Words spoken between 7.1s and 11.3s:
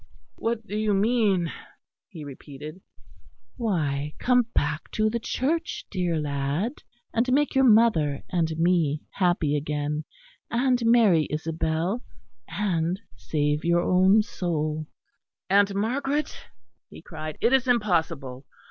and make your mother and me happy again, and marry